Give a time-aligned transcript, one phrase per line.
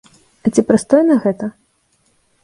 [0.47, 1.49] А ці прыстойна гэта?